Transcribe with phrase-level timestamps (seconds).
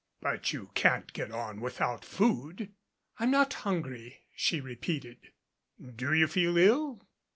[0.19, 2.71] "But you can't get on without food."
[3.19, 5.29] "I'm not hungry," she repeated.
[5.79, 7.05] "Do you feel ill?